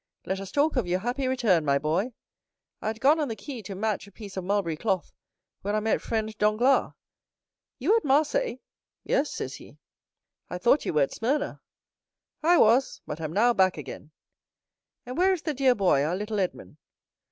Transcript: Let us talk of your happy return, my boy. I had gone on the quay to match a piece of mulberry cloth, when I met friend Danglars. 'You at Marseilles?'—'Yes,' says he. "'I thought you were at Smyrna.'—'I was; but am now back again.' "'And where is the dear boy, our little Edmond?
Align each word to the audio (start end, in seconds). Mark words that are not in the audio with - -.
Let 0.25 0.39
us 0.39 0.51
talk 0.51 0.77
of 0.77 0.87
your 0.87 0.97
happy 1.01 1.27
return, 1.27 1.63
my 1.63 1.77
boy. 1.77 2.13
I 2.81 2.87
had 2.87 2.99
gone 2.99 3.19
on 3.19 3.27
the 3.27 3.35
quay 3.35 3.61
to 3.61 3.75
match 3.75 4.07
a 4.07 4.11
piece 4.11 4.35
of 4.35 4.43
mulberry 4.43 4.75
cloth, 4.75 5.13
when 5.61 5.75
I 5.75 5.79
met 5.79 6.01
friend 6.01 6.35
Danglars. 6.39 6.93
'You 7.77 7.95
at 7.95 8.03
Marseilles?'—'Yes,' 8.03 9.29
says 9.29 9.57
he. 9.57 9.77
"'I 10.49 10.57
thought 10.57 10.85
you 10.87 10.93
were 10.93 11.03
at 11.03 11.13
Smyrna.'—'I 11.13 12.57
was; 12.57 12.99
but 13.05 13.21
am 13.21 13.31
now 13.33 13.53
back 13.53 13.77
again.' 13.77 14.09
"'And 15.05 15.19
where 15.19 15.33
is 15.33 15.43
the 15.43 15.53
dear 15.53 15.75
boy, 15.75 16.03
our 16.03 16.15
little 16.15 16.39
Edmond? 16.39 16.77